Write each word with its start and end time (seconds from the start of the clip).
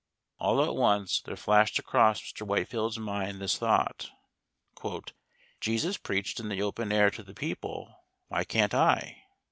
All 0.39 0.63
at 0.65 0.73
once 0.75 1.21
there 1.21 1.35
flashed 1.35 1.77
across 1.77 2.19
Mr. 2.21 2.41
Whitefield's 2.41 2.97
mind 2.97 3.39
this 3.39 3.59
thought: 3.59 4.09
"Jesus 5.59 5.97
preached 5.97 6.39
in 6.39 6.49
the 6.49 6.59
open 6.63 6.91
air 6.91 7.11
to 7.11 7.21
the 7.21 7.35
people, 7.35 7.99
why 8.27 8.43
can't 8.43 8.73
I?" 8.73 9.25